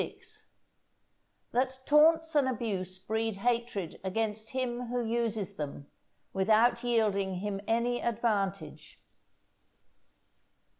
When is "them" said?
5.57-5.91